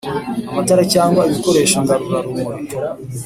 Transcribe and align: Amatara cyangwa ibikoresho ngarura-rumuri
Amatara 0.49 0.83
cyangwa 0.93 1.21
ibikoresho 1.29 1.75
ngarura-rumuri 1.83 2.59